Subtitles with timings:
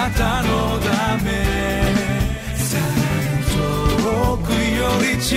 [0.00, 1.28] なたのため。
[2.56, 2.84] さら
[3.36, 3.44] に
[4.02, 5.36] 遠くより近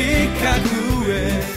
[0.62, 1.54] くへ。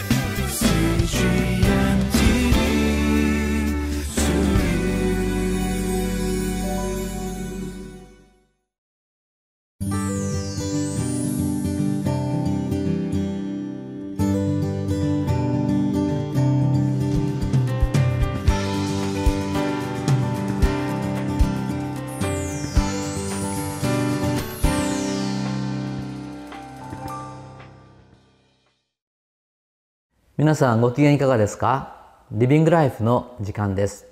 [30.37, 31.95] 皆さんご機嫌いかがですか？
[32.31, 34.05] リビングライフの時間です。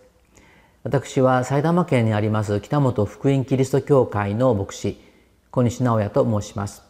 [0.82, 5.00] 私は埼玉県にあります北本福音キリスト教会の牧師
[5.52, 6.82] 小西直也と申します。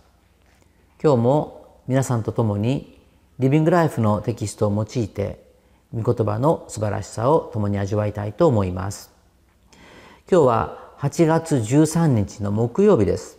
[1.03, 2.98] 今日も皆さんと共に
[3.38, 5.43] リビングライフのテキストを用いて
[5.93, 9.12] 御言葉の素晴らしさを共に味わいたいと思います。
[10.31, 13.38] 今日は8月13日の木曜日です。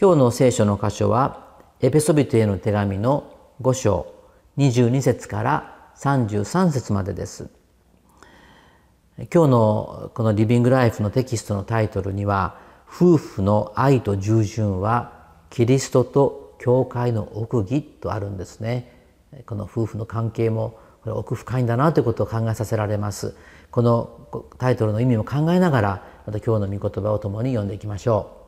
[0.00, 1.46] 今日の聖書の箇所は
[1.80, 4.11] エペソビトへの手紙の5章。
[4.58, 7.48] 22節から33節までです。
[9.32, 12.58] 今日のこのリビングライフのテキストのタイトルには
[12.88, 15.12] 夫婦の愛と従順は
[15.50, 18.92] キリストと教会の奥義とあるんですね。
[19.46, 23.34] この夫婦の関係もこれ奥深いんだなということを考えさせられます。
[23.70, 28.41] このタイトルの意味も考えながらまた今日の御言葉を共に読んでいきましょう。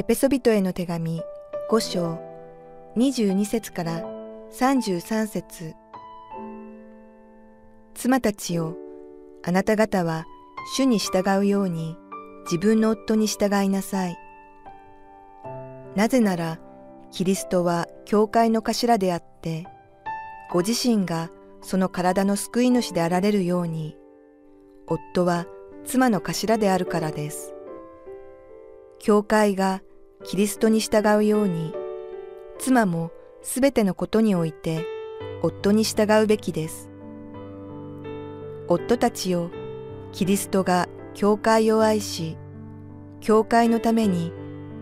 [0.00, 1.20] エペソビトへの手紙
[1.70, 2.18] 5章
[2.96, 4.02] 22節から
[4.50, 5.74] 33節
[7.92, 8.78] 妻たちよ、
[9.42, 10.24] あなた方は
[10.74, 11.98] 主に従うように
[12.44, 14.16] 自分の夫に従いなさい。
[15.94, 16.58] なぜなら、
[17.10, 19.66] キリストは教会の頭であって、
[20.50, 21.28] ご自身が
[21.60, 23.98] その体の救い主であられるように、
[24.86, 25.44] 夫は
[25.84, 27.52] 妻の頭であるからです。
[28.98, 29.82] 教会が
[30.22, 31.74] キリストに従うように、
[32.58, 33.10] 妻も
[33.42, 34.84] すべてのことにおいて
[35.42, 36.90] 夫に従うべきです。
[38.68, 39.50] 夫たちよ、
[40.12, 42.36] キリストが教会を愛し、
[43.20, 44.32] 教会のために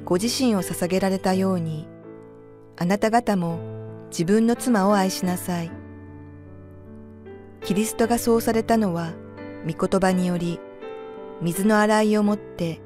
[0.05, 1.87] ご自身を捧げられたように、
[2.77, 3.61] あなた方も
[4.11, 5.71] 自分の妻を愛しなさい。
[7.63, 9.13] キリストがそうされたのは、
[9.65, 10.59] 御言葉により、
[11.41, 12.81] 水の洗いをもって、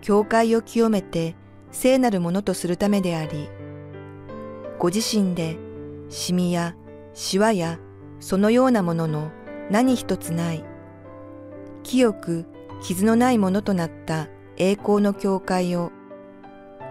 [0.00, 1.36] 教会を清めて
[1.72, 3.48] 聖なるものとするためであり、
[4.78, 5.56] ご自身で
[6.10, 6.76] シミや
[7.14, 7.78] シワや
[8.20, 9.32] そのようなものの
[9.70, 10.64] 何一つない、
[11.82, 12.46] 清く
[12.82, 15.90] 傷のないものとなった栄光の教会を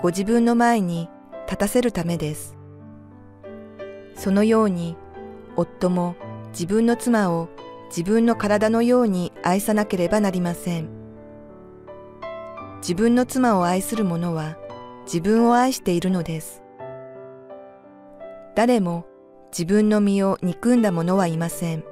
[0.02, 1.10] ご自分の前に
[1.46, 2.58] 立たせるためです。
[4.16, 4.98] そのように
[5.56, 6.16] 夫も
[6.52, 7.50] 自分の妻を
[7.90, 11.01] 自分の体のように愛さなければなりません。
[12.82, 14.58] 自分の妻を愛する者は
[15.06, 16.64] 自分を愛しているのです。
[18.56, 19.06] 誰も
[19.52, 21.84] 自分の身を憎んだ者はいません。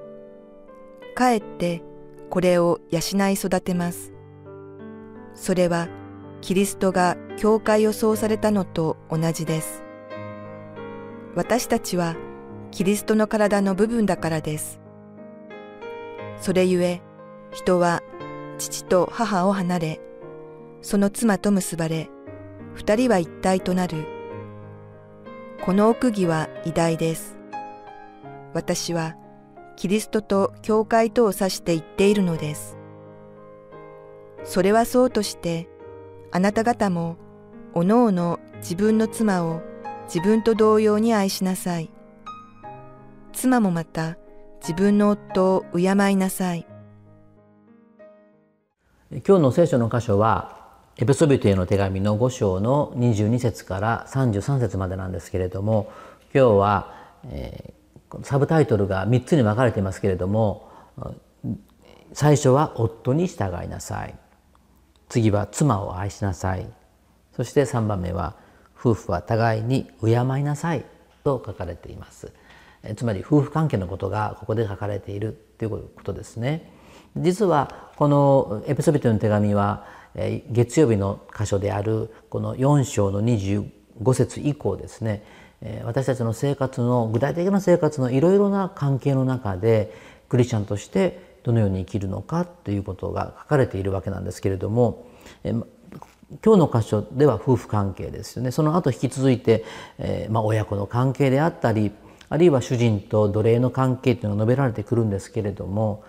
[1.13, 1.83] かえって
[2.31, 4.13] これを養い育てます。
[5.35, 5.89] それは
[6.41, 9.83] キリストが教会をそうされたのと同じです。
[11.35, 12.15] 私たちは
[12.71, 14.79] キリストの体の部分だからです。
[16.41, 17.01] それゆえ、
[17.51, 18.01] 人は
[18.57, 20.01] 父と母を離れ、
[20.81, 22.09] その妻と結ばれ、
[22.73, 24.05] 二人は一体となる。
[25.63, 27.37] この奥義は偉大です。
[28.53, 29.15] 私は
[29.75, 32.77] キリストと教会とを指して言っているのです。
[34.43, 35.67] それはそうとして、
[36.31, 37.17] あなた方も、
[37.73, 39.61] おのおの自分の妻を
[40.05, 41.91] 自分と同様に愛しなさい。
[43.31, 44.17] 妻もまた
[44.61, 45.81] 自分の夫を敬
[46.11, 46.65] いなさい。
[49.11, 50.58] 今日の聖書の箇所は
[51.01, 55.89] エペソビトへの手紙の5章の22節から33節までなんですけれども
[56.35, 56.93] 今日は、
[57.29, 60.69] えー、サブタイトルが3つに分かれていますけれども
[62.11, 64.15] 最初は夫に従いなさい。
[65.07, 66.67] 次は妻を愛しなさい。
[67.33, 68.35] そして3番目は
[68.77, 70.83] 夫婦は互いに敬いなさい。
[71.23, 72.33] と書かれています。
[72.97, 76.73] つまり夫婦関係のことがここで書かれているということですね。
[77.15, 79.98] 実はこのエピソビトの手紙は
[80.49, 85.23] 月曜日の箇所であるこの4章の25節以降ですね
[85.83, 89.93] 私たちの生活の具体的な生活のいろいろな関係の中で
[90.29, 95.05] クリスチャンとしてどのように生きるのかということが書かれているわけなんですけれども
[95.43, 98.51] 今日の箇所では夫婦関係ですよね。
[98.51, 99.65] その後引き続いて、
[99.97, 101.91] えま、親子の関係であったり
[102.29, 106.03] あるいは主人と奴隷の関係というのが述べられてくるんですけれども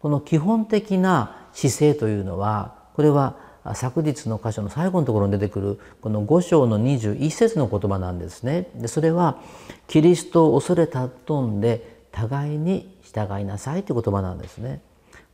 [0.00, 3.36] この基本的な姿勢というのはこれは
[3.74, 8.68] 昨日の箇所の最後のところに出てくるこの5章の21節の言葉なんですね。
[8.74, 9.38] でそれは
[9.88, 14.80] 「キリストを恐れたとんで互いに従いなさい」という言葉なんですね。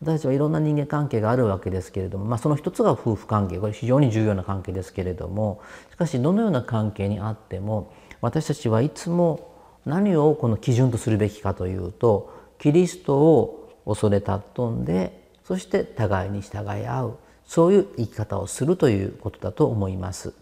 [0.02, 5.60] 私たちはいろんな人間関係があるわけですけれども、まあ、その一つが夫婦関係これ非常に重要な関係ですけれども
[5.92, 9.52] しかしどのような関係にあっても私たちはいつも
[9.86, 17.18] 何をこの基準とするべきかというとキリストを恐れ尊んでそして互いに従い合う
[17.52, 20.32] そういう生き方をするということだと思います。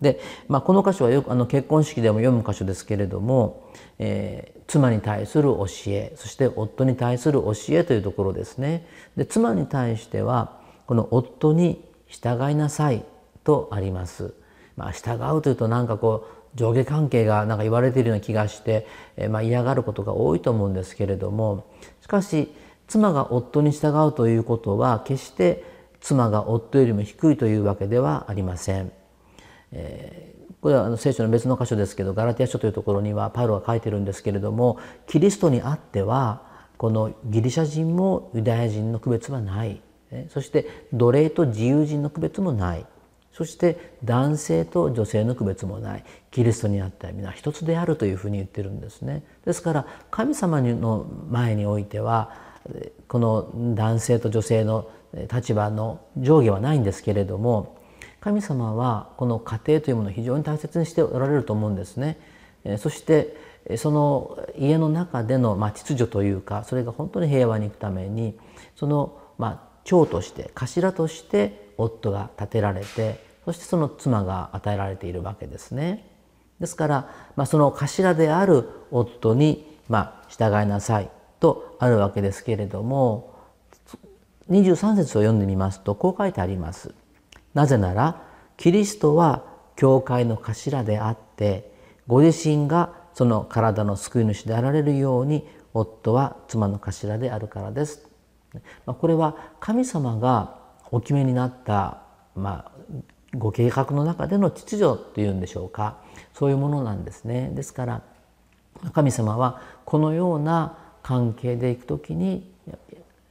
[0.00, 3.68] で、まあ、この箇所はよくあの結婚式でも読む箇所ですけれども、
[3.98, 8.86] えー、妻に対する教えそして夫に対する教えというところですね。
[9.16, 13.04] で妻に対してはこの夫に従いなさい
[13.42, 14.32] とあります。
[14.76, 18.86] まあ、従うというとなんかこう上下関係がなんか言われているような気がして、
[19.16, 21.66] えー、まあ、嫌がることが多いと思うんですけれども
[22.02, 22.54] しかし
[22.86, 25.71] 妻が夫に従うということは決して
[26.02, 28.92] 妻が夫よりも低いというわけではありません。
[29.72, 36.42] えー、これは聖書の別の箇所ですけどガラティア書というところにはパウロが書いてるんですけれどもキリストにあっては
[36.76, 39.80] このギリシャ人もユダヤ人の区別はない
[40.28, 42.84] そして奴隷と自由人の区別もない
[43.32, 49.22] そして男性と女性の区別もないキリストにあっては皆一つであるというふうに言ってるんですね。
[49.46, 52.30] ですから神様の前においては
[53.08, 54.90] この男性と女性の
[55.32, 57.76] 立場の上下はないんですけれども
[58.20, 62.18] 神様はこの家庭というものを非常に大切にしておられると思うんですね。
[62.78, 63.36] そして
[63.76, 68.38] その家の中でのま秩序というかそれが本当に平和にいくために
[68.76, 76.08] そのま長として頭として夫が立てられてそしてその妻が与えられているわけですね。
[76.60, 81.10] ですから、まあ、その頭である夫に、まあ、従いなさい
[81.40, 83.31] とあるわけですけれども
[84.52, 86.94] 23節を読んでみますとこう書いてあります。
[87.54, 88.22] なぜなら
[88.56, 89.44] キリストは
[89.76, 91.72] 教会の頭であって
[92.06, 98.08] ご自身がその体の救い主であられるように夫は妻の頭であるからです。
[98.86, 100.58] これは神様が
[100.90, 102.02] お決めになった、
[102.36, 102.72] まあ、
[103.34, 105.96] ご計画の中での秩序というんでしょうか
[106.34, 107.50] そういうものなんですね。
[107.54, 108.02] ですから
[108.92, 112.50] 神様はこのような関係でいくときに、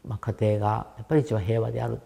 [0.06, 2.00] まあ、家庭がやっぱり一番平和である、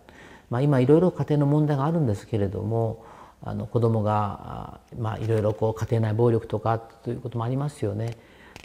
[0.49, 3.05] まあ、今いろいろ家庭の問題があるんですけれども
[3.41, 4.79] あの子供が
[5.19, 8.17] いろいろ家庭内暴力とかということもありますよね。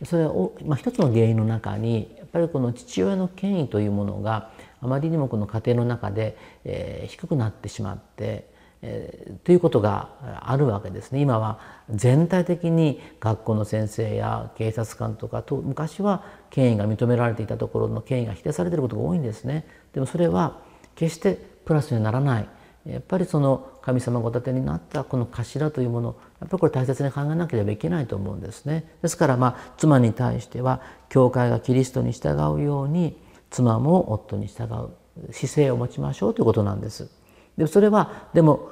[0.05, 4.51] それを、まあ、一つの原因の中にやっぱりこの父親の権威というものが
[4.81, 8.49] あまりにもこの家庭の中で、えー、低くなってしまって、
[8.83, 10.11] え、ということが
[10.41, 11.21] あるわけですね。
[11.21, 11.59] 今は
[11.91, 19.67] 全体的に学校の先生や警察官とかと昔は権威が認められていたところの権威が否定されていることが多いんですね。
[19.93, 20.59] でもそれは
[20.95, 22.49] 決してプラスにならない。
[22.87, 28.91] やっぱりその神様ご立てになったこの頭というものやっぱりこれ大切に考えなければいけないと思うんですね。
[29.03, 30.81] ですからまあ妻に対しては
[31.11, 33.19] 教会がキリストに従うように
[33.51, 37.20] 妻も夫に従う姿勢を持ちましょうということなんです。
[37.57, 38.71] でそれはでも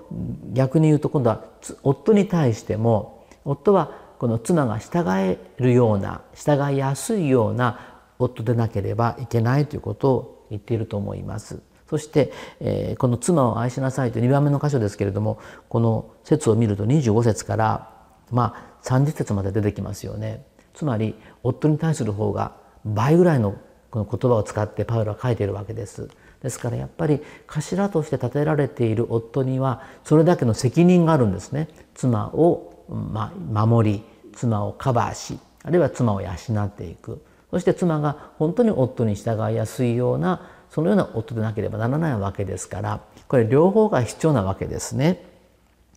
[0.53, 1.45] 逆に言うと今度は
[1.83, 11.61] 夫に対しても夫はこの妻が従えるような従いやすいような夫でなければいけないということを言っていると思います。
[11.89, 15.39] そして、えー、この妻を愛しなさいという2番目の箇所ですけれども
[15.71, 17.91] この説を見ると25節から
[18.31, 20.45] まあ30節まで出てきますよね。
[20.75, 23.57] つまり夫に対する方が倍ぐらいの
[23.91, 26.09] この言葉を使ってパウロは書いているわけです。
[26.43, 31.69] ですからやっぱり頭として立てられている夫にはそれだけの責任があるんですね。
[31.95, 34.03] 妻を、守り
[34.35, 45.23] 妻をカバーしあるいは妻を養っていくそして妻が本当に夫に従いやすいようなそのような夫でなければならないわけですからこれ両方が必要なわけですね。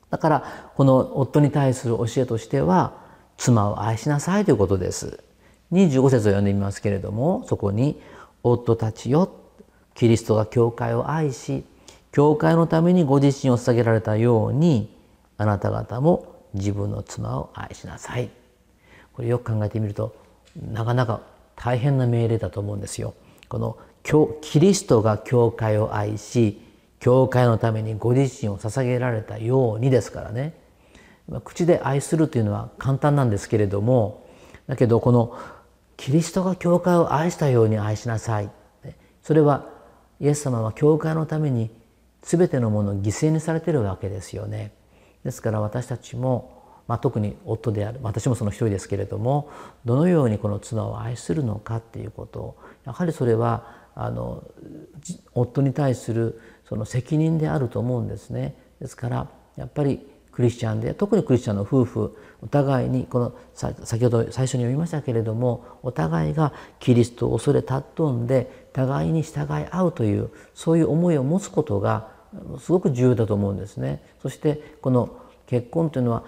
[0.10, 2.93] だからこの夫に対する教えとしては
[3.38, 5.24] 妻を愛しなさいということです。
[5.71, 8.01] 25節を読んでみますけれどもそこに
[8.43, 9.29] 「夫たちよ
[9.95, 11.63] キリストが教会を愛し
[12.12, 14.95] 教会のためにご自身を捧げられたように
[15.38, 18.29] あなた方も自分の妻を愛しなさい」
[19.13, 20.15] これよく考えてみると
[20.71, 21.21] なかなか
[21.55, 23.13] 大変な命令だと思うんですよ。
[23.48, 23.77] この
[24.41, 26.60] キリストが教会を愛し
[27.00, 30.55] 教会のためにご自身を捧げられたようにですからね。
[31.43, 34.25] 口で愛するというのは簡単なんですけれども
[34.67, 35.38] だけどこの
[35.95, 38.50] キリストが教会を愛したように愛しなさい。
[39.21, 39.70] それは
[40.21, 41.69] イエス様は教会のために
[42.21, 44.71] 全てのものを犠牲にされてるわけですよね
[45.25, 49.49] ですから私たちもまあ、特に夫である私もその一人ですけれども
[49.85, 54.43] どのようにこの妻を愛するのかっていうことをやはりそれはあの
[55.33, 58.55] 夫に対するその責任であると思うんですね。
[58.81, 72.09] ですからやっぱりクリスチャンで特にクリスチャンの夫婦お互いにこの先ほど最初に読みましたけれどもお互いがキリストを恐れ尊んで互いに従い合うというそういう思いを持つことが
[72.59, 74.03] すごく重要だと思うんですね。
[74.21, 76.23] そしてこの結婚というのは、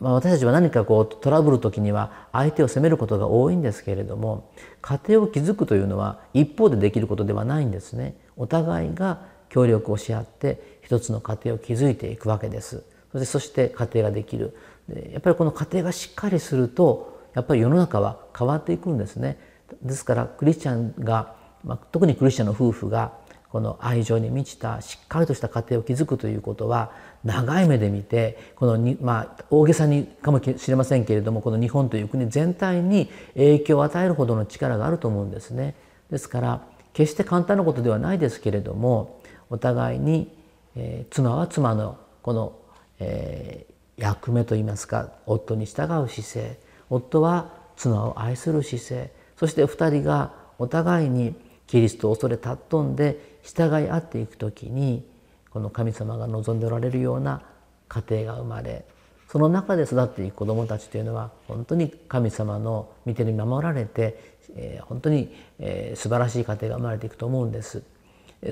[0.00, 4.50] まあ、私たちは何かこうトラブル時には相手を責めることが多いんですけれども
[4.82, 8.16] 家庭を築くというのは一方でできることではないんですね。
[8.36, 12.82] お互いが協力をし合って一つの家庭を築いていくわけです。
[13.12, 14.56] そしてそして家庭ができる
[14.88, 19.38] でやっぱりこの家庭がしっかりするとやっぱり世の中は変わっていくんですね。
[19.82, 21.34] ですからクリスチャンが、
[21.64, 23.12] まあ、特にクリスチャンの夫婦が
[23.50, 26.90] この愛情に満ちたしっかりとした家庭を築くということは
[27.22, 35.74] 長い目で見てこのに、まあ、大げさにかもしれませんけれどもこの日本という国全体に影響を与えるほどの力があると思うんですね。
[36.10, 40.36] ですから決して簡単なことではないですけれどもお互いに、
[40.74, 42.58] えー、妻は妻のこの
[43.00, 46.58] えー、役目といいますか夫に従う姿勢
[46.90, 51.34] 夫は妻を愛する姿勢そして2人がお互いに
[51.66, 55.04] キリストを恐れ尊んで従い合っていく時に
[55.50, 57.42] この神様が望んでおられるような
[57.88, 58.84] 家庭が生まれ
[59.34, 67.82] その中で育っていく子どもたちというのは本当に神様の御手に守られて、えー、本当に、えー、素晴らしい家庭が生まれていくと思うんです。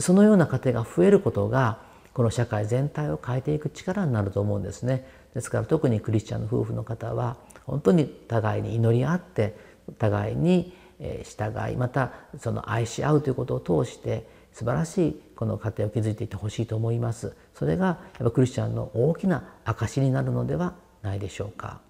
[0.00, 1.78] そのような家庭が増えることが
[2.14, 5.06] この社会全体を変えていく力になると思うんですね。
[5.34, 9.54] ですから特にクリスチャンの夫婦の方は本当に互いに祈り合って
[9.98, 10.74] 互いに
[11.24, 17.34] 従いまたその愛し合うということを通して素晴らしいこの家庭を築いていってほしいと思います。
[17.54, 21.80] それがやっぱクリスチャンの大きな証になるのではないでしょうか。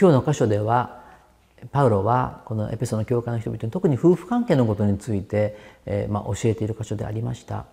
[0.00, 1.02] 今日の箇所では
[1.72, 7.66] パウロはこのエペソの教会の人々に特に夫婦関係のことについて、えー、まあ、教えている箇所でありました。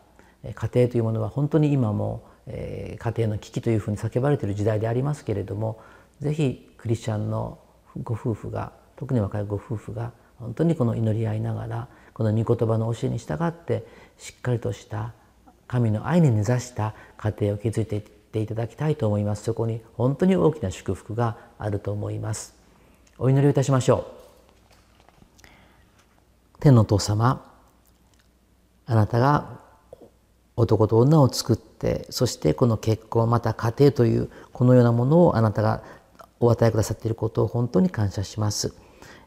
[0.43, 5.79] 家庭というものは本当に今も、えー、家庭の危機というふうに叫ばれている時代でありますけれども
[6.19, 7.60] 是非クリスチャンの
[8.03, 13.86] ご夫婦が特に若いご夫婦が本当にこの祈り合いながらこの御言葉の教えに従って
[14.17, 15.13] しっかりとした
[15.67, 19.44] 神の愛に根ざした家庭を築いていってていただきたいと思います。
[19.44, 22.56] そこに本当に大きな祝福があると思います。
[23.17, 24.12] お祈りをいたしましょ
[25.44, 25.48] う。
[26.60, 27.44] 天のお父様
[28.86, 29.60] あなたが
[30.56, 35.84] 男と女を作ってそしてこの結婚また家庭というこのようなものをあなたが
[36.39, 38.74] お与えくださっていることを本当に感謝します。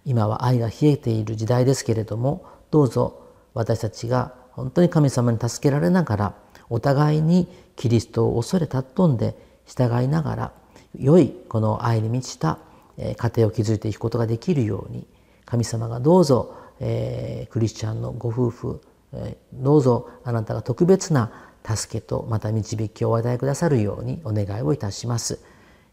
[0.05, 3.21] 今は愛が冷えている時代ですけれどもどうぞ
[3.55, 6.35] 私たちが本当に神様に助けられながら
[6.70, 9.34] お互いにキリストを恐れ尊んで
[9.66, 10.52] 従いながら
[10.98, 12.58] 良いこの愛に満ちた
[12.96, 15.06] 家庭を築いていくことができるように
[15.44, 18.80] 神様がどうぞ、えー、クリスチャンのご夫婦、
[19.12, 25.40] えー、どうぞあなたが特別な助けとまた導きをお与えくださるようにお願いをいたします。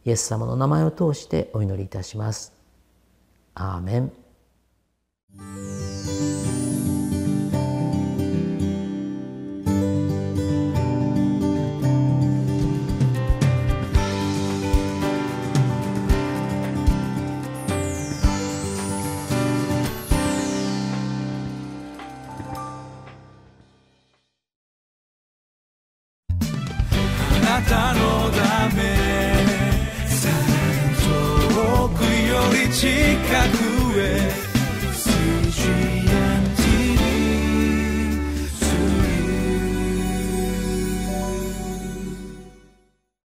[0.05, 2.53] イエス様の名前を通してお祈りいたします。
[3.55, 5.86] アーメン。